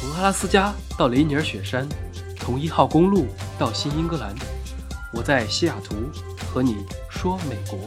[0.00, 1.86] 从阿拉斯加到雷尼尔雪山，
[2.38, 3.26] 从一号公路
[3.58, 4.34] 到新英格兰，
[5.12, 5.94] 我在西雅图
[6.46, 7.78] 和你说美国。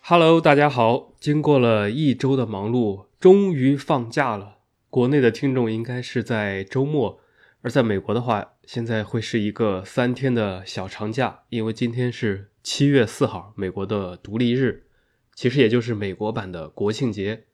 [0.00, 1.12] Hello，大家好！
[1.20, 4.60] 经过了一周的忙碌，终于放假了。
[4.88, 7.20] 国内的听众应该是在周末，
[7.60, 14.84] 而在美国的话，现在会是一个三天的小长假，因为今天是七月四号，美国的独立日，
[15.34, 17.44] 其实也就是美国版的国庆节。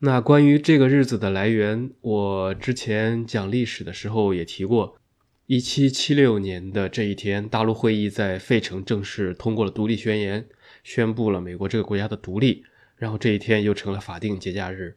[0.00, 4.98] 那关于这个日子的来源，我之前讲历史的时候也提过，
[5.46, 10.46] 一七七六年的这一天，大陆会议在费城正式通过了独立宣言。
[10.84, 12.62] 宣布了美国这个国家的独立，
[12.96, 14.96] 然后这一天又成了法定节假日。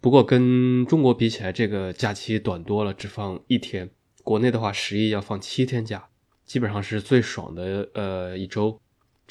[0.00, 3.88] 不过跟中国比起来，这个假期短多了，只放一天。
[4.24, 6.08] 国内的话，十一要放七天假，
[6.44, 8.78] 基本上是最爽的呃一周。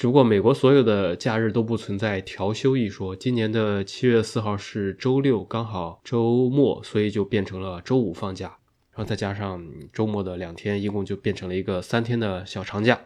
[0.00, 8.56] 只不过美国所有的假日都不存在调休一说，今年的七月四号是周六，刚好周末，所以就变成了周五放假，
[8.92, 12.98] 然后再加上周末的两天，一共就变成了一个三天的小长假。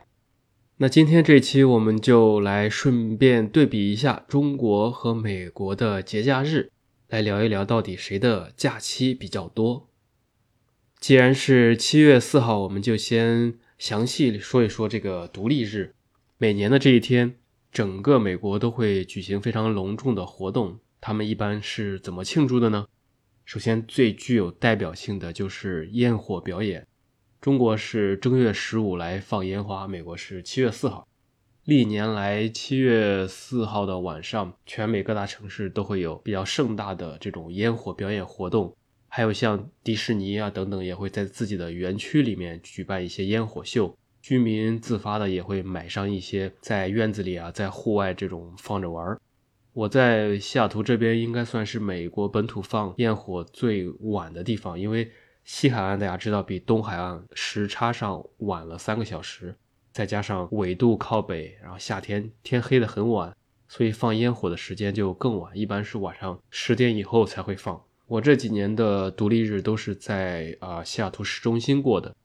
[0.77, 6.71] 那今天这期我们就来顺便对比一下中国和美国的节假日，
[7.09, 9.89] 来聊一聊到底谁的假期比较多。
[11.01, 15.93] 既然是七月四号，我们就先详细说一说这个独立日。
[16.37, 17.37] 每年的这一天，
[17.71, 20.81] 整个美国都会举行非常隆重的活动。
[21.01, 22.87] 他们一般是怎么庆祝的呢？
[23.45, 26.85] 首先，最具有代表性的就是烟火表演。
[27.41, 31.07] 中国是正月十五来放烟花，美国是七月四号。
[31.63, 38.77] 历年来，七月四号的晚上，全美各大城市都会有比较盛大的这种烟火表演活动，
[39.07, 43.97] 还有像迪士尼啊等等，也会在自己的园区里面举办一些烟火秀。
[44.25, 49.21] 居民自发的也会买上一些，在院子里啊，在户外这种放着玩儿。
[49.75, 55.11] 我在西雅图这边应该算是美国本土放焰火最晚的地方，因为。
[55.47, 59.55] 西海岸大家知道比东海岸时差上晚了三个小时，
[59.93, 63.37] 再加上纬度靠北，然后夏天天黑的很晚，
[63.69, 67.79] 所以放烟火的时间就更晚，一般是晚上十点以后才会放。
[68.07, 72.17] 我这几年的独立日都是在啊西雅图市中心过的，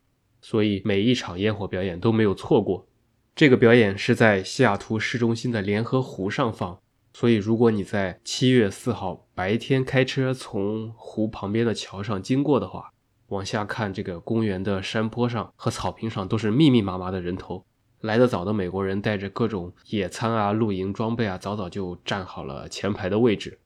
[0.41, 2.88] 所以每一场烟火表演都没有错过。
[3.35, 6.77] 这个表演是在西雅图市中心的联合湖上放，
[7.13, 12.91] 所以如果你在七月四号白天开车从湖旁边的桥上经过的话，
[13.28, 17.63] 往下看，这个公园的山坡上和草坪上都是密密麻麻的人头。
[18.01, 23.59] 来得早的美国人带着各种野餐啊、露营装备啊，早早就站好了前排的位置。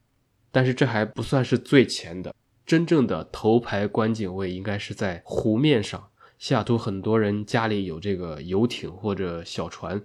[0.51, 2.35] 但是这还不算是最前的，
[2.65, 6.09] 真正的头排观景位应该是在湖面上。
[6.43, 10.03] 西雅图很多人家里有这个游艇或者小船，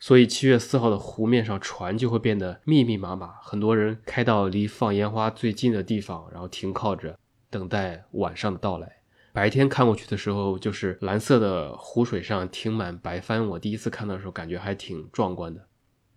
[0.00, 7.16] 所以七月四号的湖面上船就会变得密密麻麻，很多人开到离放烟花最近的地方，然后停靠着。
[7.48, 8.90] 等待晚上的到来。
[9.32, 13.46] 白天看过去的时候，就是蓝色的湖水上停满白帆。
[13.46, 15.64] 我第一次看到的时候，感觉还挺壮观的。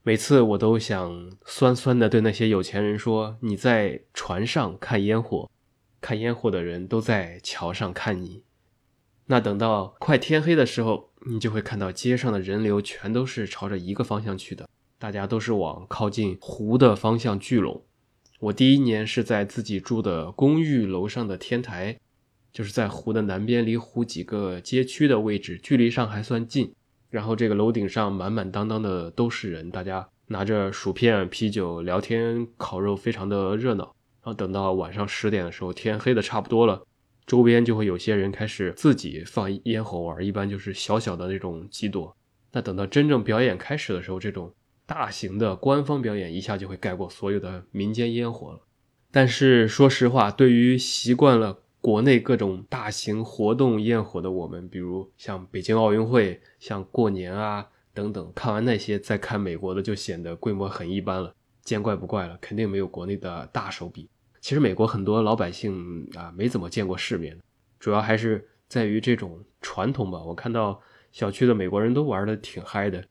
[0.01, 5.47] 每次我都想酸酸的对那些有钱人说：“你在船上看烟火，
[6.01, 8.41] 看烟火的人都在桥上看你。”
[9.31, 14.67] 那等到快天黑的时候，你就会看到街上的人流全都是朝着一个方向去的，
[14.99, 17.81] 大家都是往靠近湖的方向聚拢。
[18.41, 21.97] 我第一年是在自己住的公寓楼上的天台，
[22.51, 26.73] 就是在湖的南边，离湖几个街区的位置，距离上还算近。
[27.09, 33.95] 然后这个楼顶上满满当当的都是人，大家拿着薯片、啤酒、聊天、烤肉，非常的热闹。
[34.23, 36.85] 然后等到晚上十点的时候，天黑的差不多了，
[37.25, 42.15] 周边就会有些人开始自己放烟火玩，一般就是小小的那种几朵。
[42.51, 44.53] 那等到真正表演开始的时候，这种。
[44.83, 48.59] 大型的官方表演一下就会盖过所有的民间烟火了。
[49.09, 61.33] 但是说实话，对于习惯了国内各种大型活动焰火的我们，比如像北京奥运会、像过年啊等等，看完那些再看美国的，就显得规模很一般了。
[61.63, 64.09] 见怪不怪了，肯定没有国内的大手笔。
[64.41, 67.37] 其实美国很多老百姓啊，没怎么见过世面，
[67.79, 70.21] 主要还是在于这种传统吧。
[70.21, 73.03] 我看到小区的美国人都玩的挺嗨的。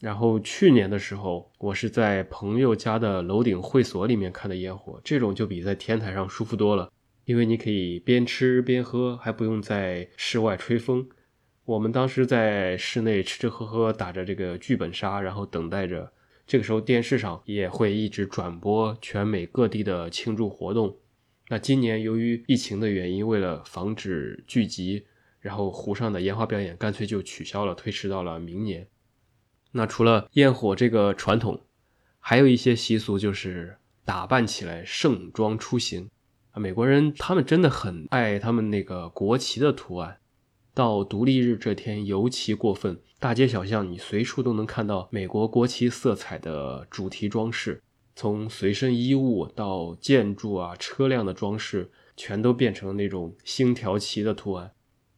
[0.00, 6.92] 然后去年的时候，我是在朋友家的楼顶会所里面看的烟火，这种就比在天台上舒服多了，
[7.24, 11.08] 因为你可以边吃边喝，还不用在室外吹风。
[11.64, 16.12] 我们当时在室内吃吃喝喝，打着这个剧本杀，然后等待着。
[16.48, 20.96] 这个时候电视上也会一直转播全美各地的庆祝活动。
[21.48, 25.04] 那今年由于疫情的原因，为了防止聚集，
[25.40, 28.88] 然后湖上的烟花表演干脆就取消了，推迟到了明年。
[29.72, 31.60] 那除了焰火这个传统，
[32.18, 36.08] 还有一些习俗就是打扮起来盛装出行。
[36.52, 40.18] 啊，美国人他们真的很爱他们那个国旗的图案，
[40.78, 47.82] 到独立日这天尤其过分，大街小巷你随处都能看到美国国旗色彩的主题装饰，
[48.14, 54.70] 从随身衣物到建筑啊、车辆的装饰，全都变成那种星条旗的图案。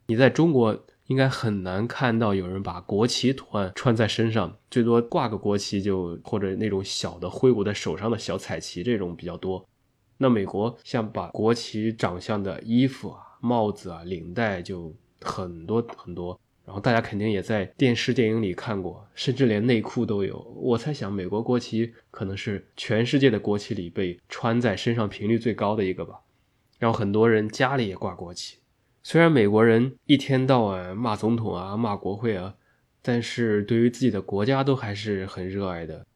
[0.07, 9.69] 你在中国应该很难看到有人把国旗图案穿在身上，最多挂个国旗就或者那种小的挥舞在手上的小彩旗这种比较多。
[10.17, 20.39] 那美国像把国旗长相的衣服啊、帽子啊、领带就很多很多，然后大家肯定也在电视电影里看过，甚至连内裤都有。
[20.57, 26.21] 我猜想，美国国旗可能是全世界的国旗里被穿在身上频率最高的一个吧。
[26.79, 28.57] 然后很多人家里也挂国旗，
[29.03, 32.55] 虽然美国人一天到晚骂总统啊、骂国会啊，
[33.03, 36.07] 但是对于自己的国家都还是很热爱的。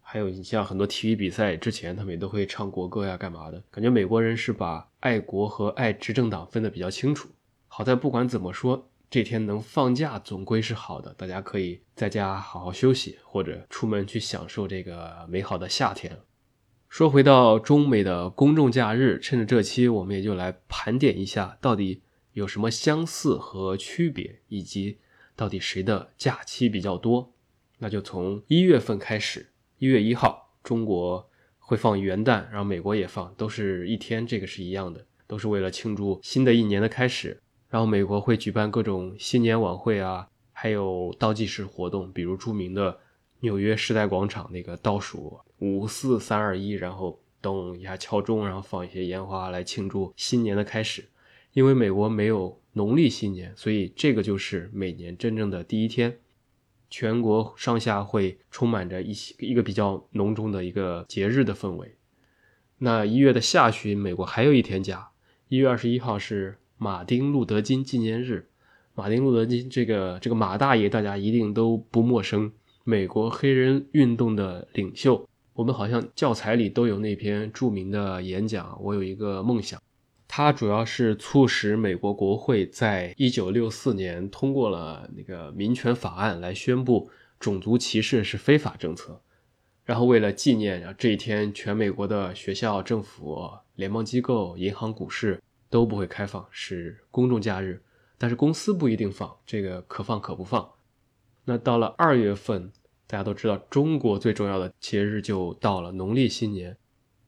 [0.00, 3.62] 还有你像很多体育比赛之前，他们也都会唱国歌呀，干嘛的？
[3.70, 7.28] 感觉美国人是把爱国和爱执政党分得比较清楚。
[7.76, 16.20] 好在不管怎么说，这天能放假总归是好的，大家可以在家好好休息，或者出门去享受这个美好的夏天。
[16.88, 22.02] 说回到中美的公众假日，趁着这期，我们也就来盘点一下，到底
[22.34, 25.00] 有什么相似和区别，以及
[25.34, 27.32] 到底谁的假期比较多。
[27.78, 29.50] 那就从一月份开始。
[29.78, 31.28] 一月一号，中国
[31.58, 37.40] 会放元旦，然后美国也放，都是一天，这个是一样的，都是为了庆祝新的一年的开始。
[37.74, 43.00] 然后美国会举办各种新年晚会啊，还有倒计时活动，比如著名的
[43.40, 51.04] 纽约时代广场那个倒数五四三二一，然后咚一下敲钟，然后放一些烟花来庆祝新年的开始。
[51.52, 56.16] 因为美国没有农历新年，所以这个就是每年真正的第一天。
[56.88, 61.96] 全国上下会充满着一些一个比较浓重的一个节日的氛围。
[62.78, 65.08] 那一月的下旬，美国还有一天假，
[65.48, 68.48] 一月二十一号是马丁路德金纪念日。
[68.94, 72.52] 马丁路德金这个这个马大爷，大家一定都不陌生，
[72.84, 75.28] 美国黑人运动的领袖。
[75.52, 78.76] 我们好像教材里都有那篇著名的演讲。
[78.82, 79.80] 我有一个梦想。
[80.26, 89.20] 它主要是促使美国国会在一九六四年通过了那个民权法案，来宣布种族歧视是非法政策。
[89.84, 95.40] 然后为了纪念这一天，全美国的学校、政府、联邦机构、银行、股市
[95.74, 97.82] 都不会开放，是公众假日。
[98.16, 100.70] 但是公司不一定放，这个可放可不放。
[101.46, 102.70] 那到了二月份，
[103.08, 106.76] 大家都知道，中国最重要的节日就到了农历新年。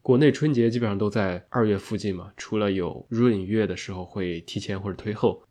[0.01, 5.43] 国内春节基本上都在二月附近嘛，除了有闰月的时候会提前或者推后，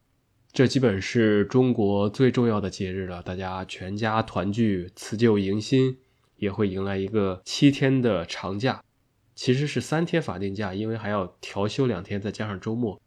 [0.54, 3.22] 这基本是中国最重要的节日了。
[3.22, 5.98] 大家全家团聚、辞旧迎新，
[6.38, 8.82] 也会迎来一个七天的长假，
[9.36, 13.00] 其实是三天法定假，因为还要调休两天，再加上周末。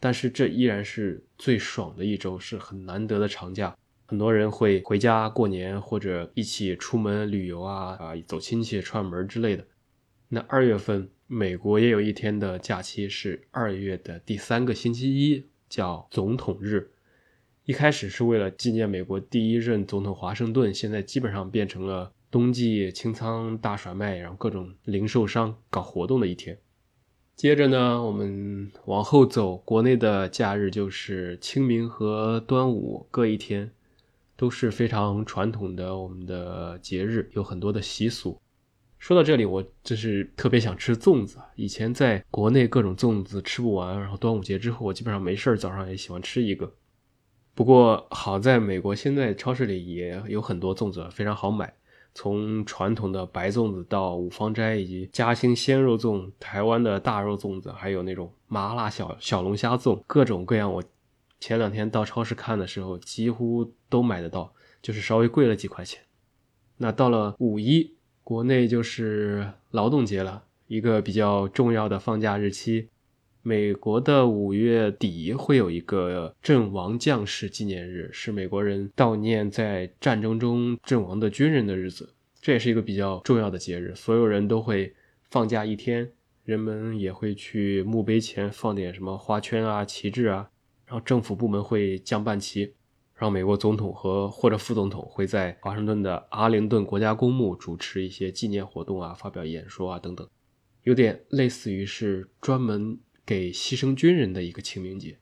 [0.00, 3.76] 但是这依然是最爽的一周，是很难得的长假。
[4.06, 9.64] 很多人会回家过年，或者一起出门旅游啊啊，走亲戚、串门之类的。
[10.28, 16.90] 那二月份，美国也有一天的假期，是二月的第三个星期一，叫总统日。
[17.64, 26.58] 一开始是为了纪念美国第一任总统华盛顿，现在基本上变成了冬季清仓大甩卖，然后各种零售商搞活动的一天。
[27.34, 33.70] 接着呢，我们往后走，国内的假日就是清明和端午各一天，
[34.36, 38.40] 都是非常传统的我们的节日，有很多的习俗。
[38.98, 41.38] 说到这里，我真是特别想吃粽子。
[41.54, 46.74] 以前在国内各种粽子吃不完，然后端午节之后，我基本上没事儿早上也喜欢吃一个。
[47.54, 51.72] 不过好在美国现在超市里也有很多粽子，非常好买。
[52.18, 60.72] 从传统的白粽子到五芳斋，以及嘉兴鲜肉粽、台湾的大肉粽子，还有那种麻辣小小龙虾粽，各种各样。
[60.72, 60.82] 我
[61.38, 66.02] 前两天到超市看的时候，几乎都买得到，就是稍微贵了几块钱。
[66.78, 67.94] 那到了五一。
[68.24, 72.90] 国内就是劳动节了，一个比较重要的放假日期。
[73.48, 82.12] 美国的五月底会有一个阵亡将士纪念日，是美国人悼念在战争中阵亡的军人的日子。
[82.42, 84.94] 这也是一个比较重要的节日，所有人都会
[85.30, 86.12] 放假一天，
[86.44, 90.50] 人们也会去墓碑前放点什么花圈啊、旗帜啊，
[90.84, 92.74] 然后政府部门会降半旗。
[93.14, 100.28] 让美国总统和或者副总统会在华盛顿的阿灵顿国家公墓主持一些纪念活动啊，发表演说啊等等，
[100.82, 105.18] 有点类似于是专门给牺牲军人的一个清明节。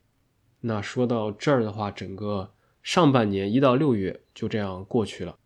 [0.61, 5.37] 那说到这儿的话，整个上半年一到六月就这样过去了。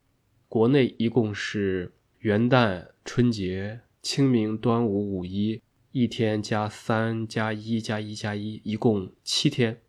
[0.47, 5.59] 国内一共是元旦、春节、清明、端午、五一
[5.91, 9.81] 一天加三加一加一加一，一共七天。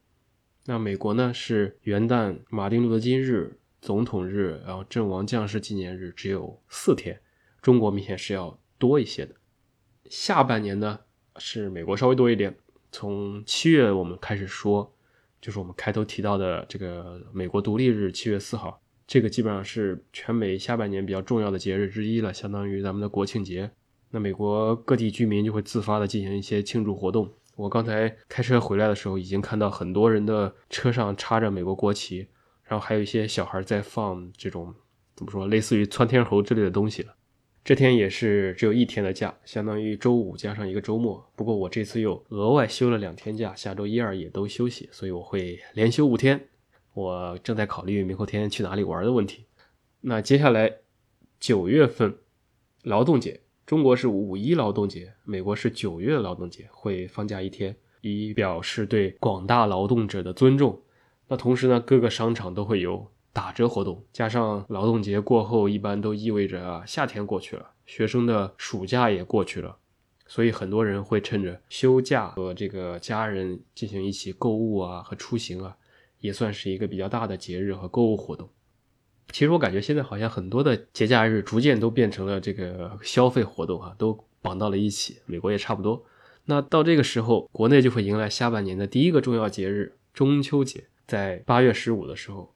[0.64, 7.20] 那美国呢是元旦、马丁路德金日、总统日，然后阵亡将士纪念日只有四天。
[7.60, 9.34] 中国明显是要多一些的。
[10.08, 11.00] 下半年呢
[11.36, 12.56] 是美国稍微多一点，
[12.92, 14.94] 从七月我们开始说，
[15.40, 18.78] 就是我们开头提到的这个美国独立日，七月四号。
[19.04, 23.70] 这个基本上是全美下半年比较重要的节日之一了，相当于咱们的国庆节。
[24.10, 27.28] 那美国各地居民就会自发的进行一些庆祝活动。
[27.56, 32.26] 我刚才开车回来的时候，已经看到很多人的车上插着美国国旗，
[32.64, 34.74] 然后还有一些小孩在放这种
[35.14, 37.14] 怎么说，类似于窜天猴之类的东西了。
[37.64, 41.24] 这天也是只有一天的假，相当于周五加上一个周末。
[41.36, 46.48] 不过我这次又额外休了两天假，下周一二也都休息，所以我会连休五天。
[46.92, 49.44] 我正在考虑明后天去哪里玩的问题。
[50.00, 50.78] 那接下来
[51.38, 52.12] 九月份
[52.82, 60.82] 劳动节，中国是五一劳动节，美国是九月劳动节，会放假一天，以表示对广大劳动者的尊重。
[61.28, 69.76] 那同时呢，各个商场都会有打折活动，加上劳动节过后，一般都意味着夏天过去了，学生的暑假也过去了，
[70.26, 75.76] 所以很多人会趁着休假和这个家人进行一起购物啊和出行啊。
[76.20, 78.48] 也算是一个比较大的节日和购物活动。
[79.32, 85.18] 其实我感觉现在好像很多的节假日逐渐都变成了这个消费活动啊，都绑到了一起。
[85.26, 86.04] 美国也差不多。
[86.44, 92.54] 那到这个时候，国内就会迎来下半年的第一个重要节日——中秋节，在八月十五的时候。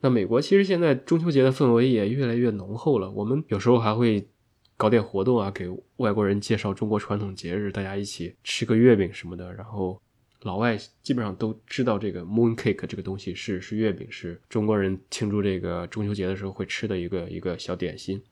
[0.00, 3.10] 那美国其实现在中秋节的氛围也越来越浓厚了。
[3.10, 4.28] 我们有时候还会
[4.76, 10.00] 搞点活动啊，给外国人介绍中国传统节日，大家一起吃个月饼什么的，然后。
[10.42, 18.22] 老外基本上都知道这个 moon cake 这个东西是是月饼，是中国人庆祝这个中秋节的时候会吃的一个一个小点心。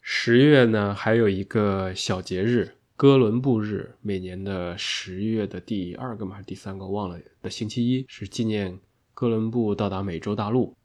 [0.00, 8.76] 十月呢，还有一个小节日哥伦布日，每年的十月的第二个嘛还是第三个忘了的星期一，是纪念
[9.16, 10.76] 哥伦布到达美洲大陆。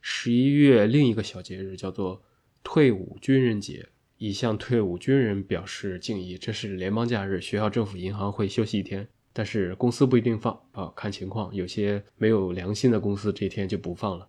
[0.00, 2.20] 十一月另一个小节日叫做
[2.64, 9.06] 退伍军人节，以向退伍军人表示敬意，这是联邦假日，学校、政府、银行会休息一天。
[9.32, 14.28] 但是公司不一定放啊，看情况，有些没有良心的公司这天就不放了。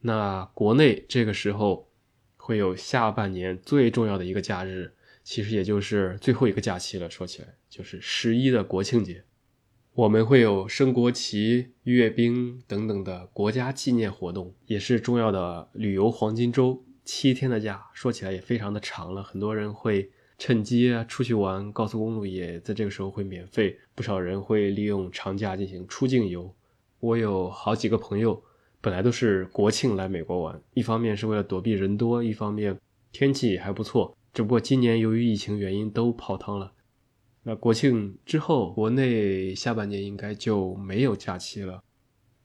[0.00, 1.90] 那国内这个时候
[2.36, 4.94] 会有下半年最重要的一个假日，
[5.24, 7.10] 其实也就是最后一个假期了。
[7.10, 9.24] 说起来就是十一的国庆节，
[9.94, 20.10] 我们会有升国旗、阅兵等等的国家纪念活动，也是重要的旅游黄金周，七天的假，说起来也非常的长了，很多人会。
[20.38, 26.52] 趁机啊出去玩，高速公路也在这个时候会免费，不少人会利用长假进行出境游。
[26.98, 28.42] 我有好几个朋友，
[28.80, 32.76] 本来都是国庆来美国玩，一方面是为了躲避人多，一方面
[33.12, 34.16] 天气也还不错。
[34.32, 36.72] 只不过今年由于疫情原因都泡汤了。
[37.42, 41.82] 那国庆之后，国内下半年应该就没有假期了，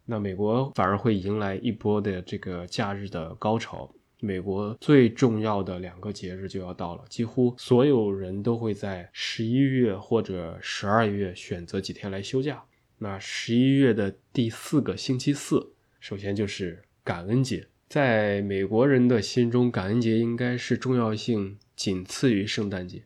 [0.06, 3.94] 那美国反而会迎来一波的这个假日的高潮。
[4.20, 12.64] 美国最重要的两个节日就要到了，几乎所有人都会在十一月或者十二月选择几天来休假。
[12.98, 17.68] 那十一月的第四个星期四，首先就是感恩节。
[17.88, 23.04] 在美国人的心中，感恩节应该是重要性仅次于圣诞节。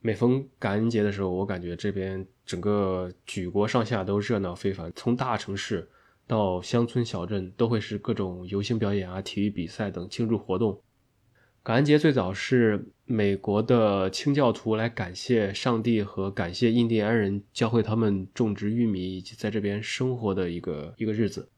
[0.00, 5.88] 每逢感恩节的时候，我感觉这边整个举国上下都热闹非凡，从大城市。
[6.26, 10.80] 到乡村小镇都会是各种游行表演啊、体育比赛等庆祝活动。
[11.60, 21.48] 感恩节最早是美国的清教徒来感谢上帝和感谢印第安人教会他们种植玉米以及在这边生活的一个一个日子。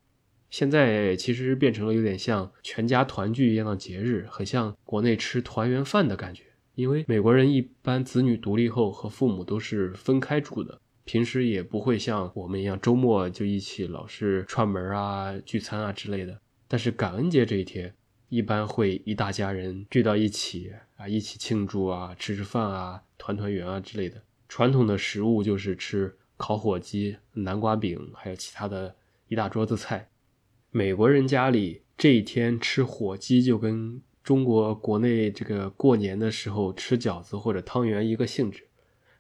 [0.49, 6.45] 现在其实变成了有点像全家团聚一样的节日，很像国内吃团圆饭的感觉。
[6.75, 10.81] 因为美国人一般子女独立后和父母都是分开住的。
[11.05, 16.41] 平时也不会像我们一样周末就一起老是串门啊、聚餐啊之类的。
[16.69, 17.93] 但是感恩节这一天，
[18.29, 24.23] 一般会一大家人聚到一起啊，一起庆祝啊，吃吃饭啊，团团圆啊之类的。
[24.49, 28.95] 传统的食物就是吃烤火鸡、南瓜饼，还有其他的
[29.27, 30.09] 一大桌子菜。
[30.71, 38.67] 美国人家里这一天吃火鸡，就跟中国国内这个过年的时候吃饺子或者汤圆一个性质。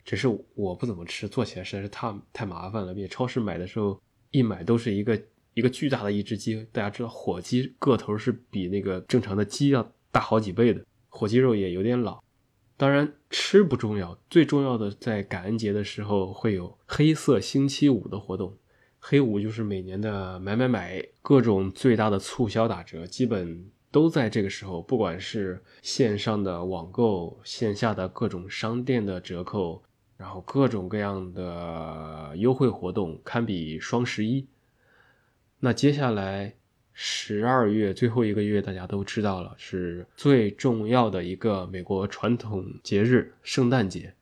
[0.04, 2.92] 只是我不怎么吃，做起来实在是太太麻烦了。
[2.92, 4.00] 并且超市买的时候，
[4.32, 5.20] 一买都是一个
[5.54, 6.66] 一个巨大的一只鸡。
[6.72, 12.20] 大家知道，火鸡个头是比那个正常的鸡要大好几倍的，火鸡肉也有点老。
[12.76, 18.56] 当然吃不重要，最重要的在感恩节的时候会有黑色星期五的活动。
[18.98, 29.82] 黑五就是每年的买买买，各种最大的促销打折，基本都在这个时候，不管是线上的网购，线下的各种商店的折扣，
[30.16, 34.48] 然后各种各样的优惠活动，堪比双十一。
[35.60, 36.54] 那接下来
[36.92, 44.14] 十二月最后一个月，大家都知道了，是最重要的一个美国传统节日——圣诞节，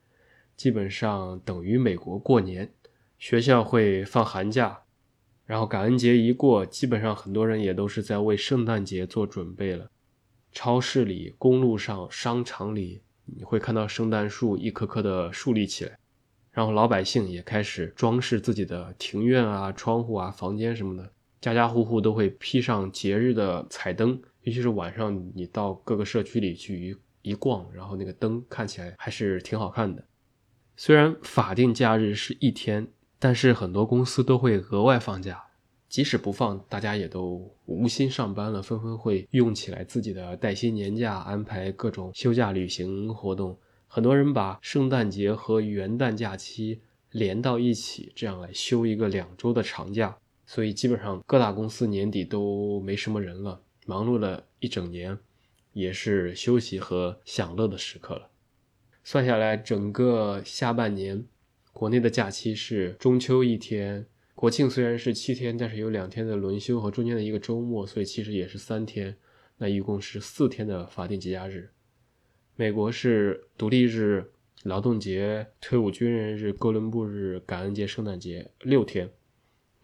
[0.56, 2.72] 基本上等于美国过年，
[3.18, 4.82] 学校会放寒假。
[5.50, 9.90] 然后感恩节一过，基本上很多人也都是在为圣诞节做准备了。
[10.52, 15.98] 超市里、公路上、商场里，你会看到圣诞树一棵棵的树立起来。
[16.52, 24.10] 然后老百姓也开始装饰自己的庭院啊、窗户啊、房间什么的，家家户户都会披上节日的彩灯。
[24.42, 30.04] 尤其是晚上，你到各个社区里去一一逛，然后那个灯看起来还是挺好看的。
[30.76, 32.86] 虽然法定假日是一天。
[33.22, 35.44] 但是很多公司都会额外放假，
[35.90, 43.58] 即使不放，大家也都无心上班了，纷纷会用起来自己的带薪年假，安排各种休假旅行活动。
[43.86, 50.16] 很多人把圣诞节和元旦假期连到一起，这样来休一个两周的长假。
[50.46, 55.18] 所以基本上各大公司年底都没什么人了，忙碌了一整年，
[55.74, 58.30] 也是休息和享乐的时刻了。
[59.04, 61.26] 算下来，整个下半年。
[61.80, 69.16] 国内的假期是中秋一天，国庆虽然是七天，但是有两天的轮休和中间的一个周末，所以其实也是三天。
[69.56, 71.70] 那一共是四天的法定节假日。
[72.54, 74.30] 美国是独立日、
[74.64, 79.08] 劳动节、退伍军人日、哥伦布日、感恩节、圣诞节六天。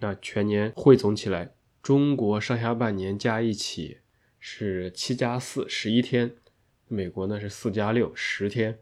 [0.00, 4.00] 那全年汇总起来，中国上下半年加一起
[4.38, 6.35] 是七加四，十一天。
[6.88, 8.81] 美国呢是四加六，十天。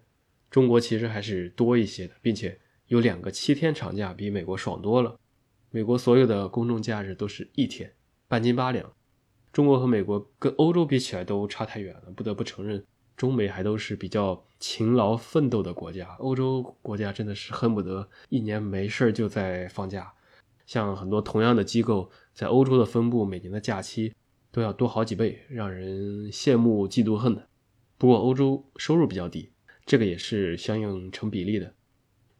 [0.50, 2.58] 中国其实还是多一些的，并且。
[2.94, 5.18] 有两个七天长假，比美国爽多了。
[5.72, 7.92] 美国所有的公众假日都是一天，
[8.28, 8.88] 半斤八两。
[9.52, 12.84] 中国和美国跟欧洲比起来都差太远了，不得不承认，
[13.16, 16.14] 中美还都是比较勤劳奋斗的国家。
[16.20, 20.12] 欧洲国家真的是恨不得一年没事儿就在放假，
[20.64, 24.14] 像很多同样的机构在欧洲的分部，每年的假期
[24.52, 27.48] 都要多好几倍，让人羡慕嫉妒恨的。
[27.98, 29.50] 不过欧洲收入比较低，
[29.84, 31.74] 这个也是相应成比例的。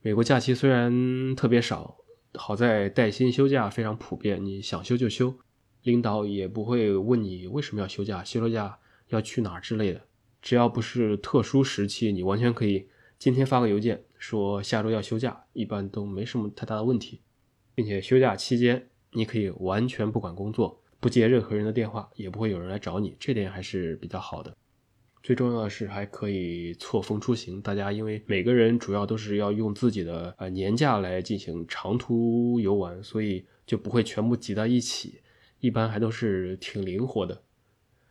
[0.05, 1.97] 美国假期虽然特别少，
[2.35, 5.35] 好在带薪休假非常普遍，你想休就休，
[5.83, 10.03] 领导也不会问你为什么要休假，休了假要去哪儿之类的。
[10.43, 12.87] 只要不是特殊时期，你完全可以
[13.19, 17.23] 今天发个邮件说下周要休假，一般都没什么太大的问题。
[17.75, 24.55] 并且休假期间，你可以完全不管工作，不接任何人的电话，也不会有人来找你，这点还是比较好的。
[25.25, 35.23] 最重要的是还可以错峰出行，大家因为每个人主要都是要用自己的呃年假来进行长途游玩，所以就不会全部挤到一起，
[35.61, 37.41] 一般还都是挺灵活的。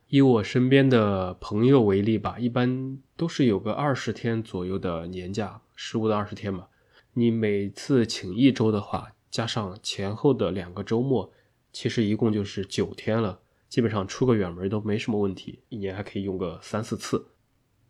[0.08, 6.66] 以我身边的朋友为例吧，一般都是有个二十天左右的年假，十五到二十天嘛。
[7.14, 11.32] 你每次请一周的话，加上前后的两个周末，
[11.72, 13.42] 其实一共就是九天了。
[13.74, 17.26] 基本上出个远门都没什么问题，一年还可以用个三四次。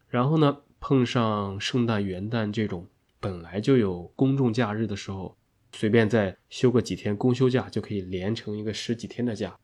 [0.08, 2.88] 然后呢，碰上圣诞、元旦这种
[3.19, 5.36] 本来就有公众假日的时候，
[5.74, 9.60] 随便再休个几天公休假，就可以连成一个十几天的假。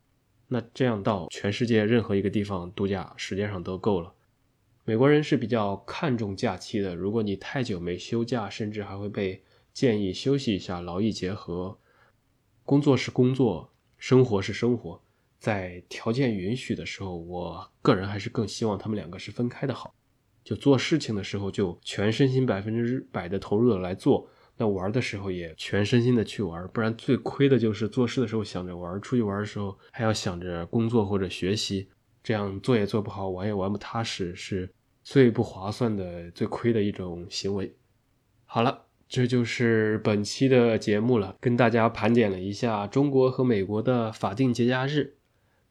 [0.49, 4.13] 那这样到全世界任何一个地方度假，时间上都够了。
[4.83, 11.77] 美国人是比较看重假期的，如果你太久没休假，甚至还会被建议休息一下，劳逸结合。
[12.65, 15.01] 工作是工作，生活是生活。
[15.39, 19.95] 在条件允许的时候，我个人还是更希望他们两个是分开的好。
[20.43, 26.67] 就做事情的时候，就全身心百分之百的投入的来做；那玩的时候也全身心的去玩。
[26.69, 31.87] 不然最亏的就是做事的时候想着玩，出去玩的时候还要想着工作或者学习，
[32.23, 34.69] 这样做也做不好，玩也玩不踏实，是
[35.03, 37.75] 最不划算的、最亏的一种行为。
[38.45, 45.18] 好了，这就是本期的节目了，跟大家盘点了一下中国和美国的法定节假日。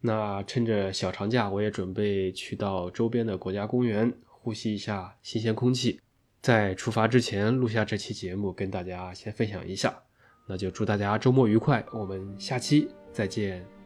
[0.00, 6.00] 那趁着小长假，我也准备去到周边的国家公园呼吸一下新鲜空气。
[6.40, 10.02] 在出发之前录下这期节目，跟大家先分享一下。
[10.46, 13.77] 那就祝大家周末愉快，我们下期再见。